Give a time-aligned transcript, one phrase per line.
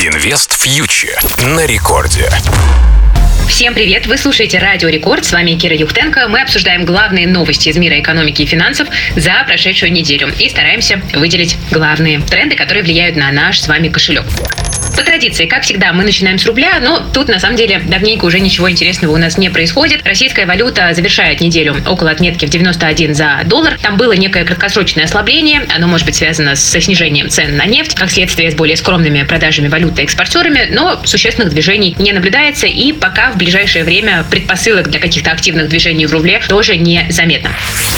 [0.00, 1.18] Инвест фьючер
[1.56, 2.30] на рекорде.
[3.48, 4.06] Всем привет!
[4.06, 5.24] Вы слушаете Радио Рекорд.
[5.24, 6.28] С вами Кира Юхтенко.
[6.28, 11.56] Мы обсуждаем главные новости из мира экономики и финансов за прошедшую неделю и стараемся выделить
[11.72, 14.24] главные тренды, которые влияют на наш с вами кошелек.
[14.98, 18.40] По традиции, как всегда, мы начинаем с рубля, но тут на самом деле давненько уже
[18.40, 20.04] ничего интересного у нас не происходит.
[20.04, 23.78] Российская валюта завершает неделю около отметки в 91 за доллар.
[23.80, 28.10] Там было некое краткосрочное ослабление, оно может быть связано со снижением цен на нефть, как
[28.10, 33.36] следствие с более скромными продажами валюты экспортерами, но существенных движений не наблюдается и пока в
[33.36, 37.50] ближайшее время предпосылок для каких-то активных движений в рубле тоже не заметно.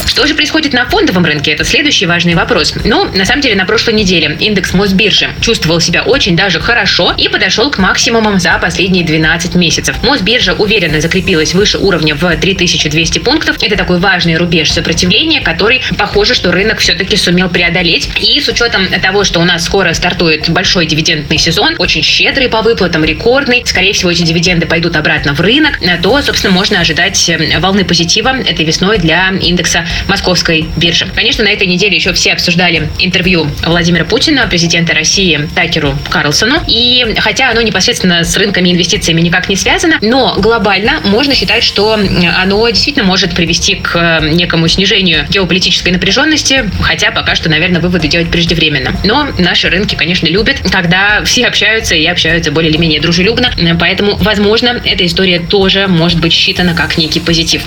[0.05, 1.53] Что же происходит на фондовом рынке?
[1.53, 2.75] Это следующий важный вопрос.
[2.85, 7.29] Ну, на самом деле, на прошлой неделе индекс Мосбиржи чувствовал себя очень даже хорошо и
[7.29, 9.97] подошел к максимумам за последние 12 месяцев.
[10.03, 13.57] Мосбиржа уверенно закрепилась выше уровня в 3200 пунктов.
[13.63, 18.09] Это такой важный рубеж сопротивления, который, похоже, что рынок все-таки сумел преодолеть.
[18.21, 22.63] И с учетом того, что у нас скоро стартует большой дивидендный сезон, очень щедрый по
[22.63, 27.85] выплатам, рекордный, скорее всего, эти дивиденды пойдут обратно в рынок, то, собственно, можно ожидать волны
[27.85, 31.07] позитива этой весной для индекса московской биржи.
[31.15, 36.63] Конечно, на этой неделе еще все обсуждали интервью Владимира Путина, президента России Такеру Карлсону.
[36.71, 41.95] И хотя оно непосредственно с рынками инвестициями никак не связано, но глобально можно считать, что
[41.95, 48.31] оно действительно может привести к некому снижению геополитической напряженности, хотя пока что, наверное, выводы делать
[48.31, 48.95] преждевременно.
[49.05, 54.17] Но наши рынки, конечно, любят, когда все общаются и общаются более или менее дружелюбно, поэтому,
[54.17, 57.63] возможно, эта история тоже может быть считана как некий позитив.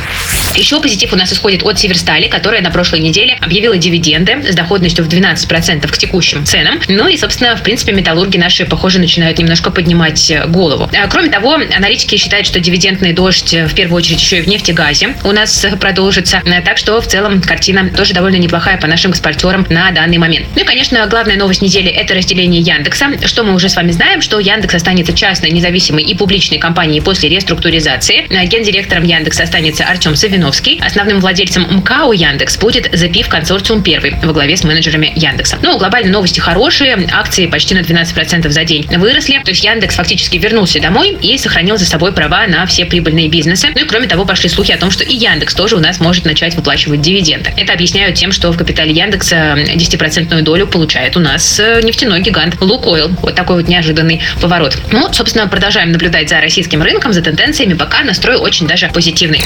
[0.56, 5.04] Еще позитив у нас исходит от Северстали, которая на прошлой неделе объявила дивиденды с доходностью
[5.04, 6.80] в 12% к текущим ценам.
[6.88, 10.90] Ну и, собственно, в принципе, металлурги наши, похоже, начинают немножко поднимать э, голову.
[10.94, 14.48] А, кроме того, аналитики считают, что дивидендный дождь э, в первую очередь еще и в
[14.48, 16.42] нефтегазе у нас продолжится.
[16.46, 20.48] Э, так что в целом картина тоже довольно неплохая по нашим экспортерам на данный момент.
[20.56, 23.08] Ну и, конечно, главная новость недели– это разделение Яндекса.
[23.26, 27.30] Что мы уже с вами знаем, что Яндекс останется частной, независимой и публичной компанией после
[27.30, 28.26] реструктуризации.
[28.48, 30.82] Гендиректором Яндекса останется Артем Савиновский.
[30.86, 35.58] Основным владельцем МКАО Яндекс будет запив консорциум первый во главе с менеджерами Яндекса.
[35.62, 40.38] Ну, глобально новости хорошие, акции почти на 12% за день выросли, то есть Яндекс фактически
[40.38, 43.70] вернулся домой и сохранил за собой права на все прибыльные бизнесы.
[43.74, 46.26] Ну и кроме того, пошли слухи о том, что и Яндекс тоже у нас может
[46.26, 47.52] начать выплачивать дивиденды.
[47.58, 52.60] Это объясняют тем, что в капитале Яндекса 10% долю получает у нас э, нефтяной гигант
[52.62, 53.10] Лукойл.
[53.22, 54.78] Вот такой вот неожиданный поворот.
[54.92, 59.42] Ну, собственно, продолжаем наблюдать за российским рынком, за тенденциями, пока настрой очень даже позитивный.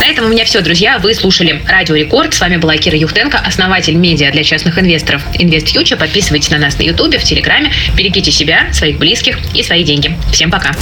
[0.00, 0.98] На этом у меня все, друзья.
[0.98, 2.34] Вы слушали Радио Рекорд.
[2.34, 5.96] С вами была Кира Юхтенко, основатель медиа для частных инвесторов Инвест Фьючер.
[5.96, 7.72] Подписывайтесь на нас на Ютубе, в Телеграме.
[7.96, 10.16] Берегите себя, своих близких и свои деньги.
[10.32, 10.72] Всем пока.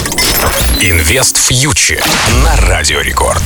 [1.37, 2.03] Фьючер
[2.43, 3.43] на Радио Рекорд.